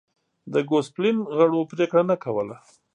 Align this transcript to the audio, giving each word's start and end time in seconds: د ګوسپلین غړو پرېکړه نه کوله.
د 0.53 0.55
ګوسپلین 0.69 1.17
غړو 1.37 1.59
پرېکړه 1.71 2.03
نه 2.11 2.15
کوله. 2.23 2.55